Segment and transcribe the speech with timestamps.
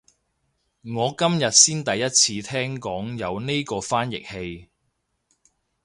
[0.95, 4.67] 我今日先第一次聽講有呢個翻譯器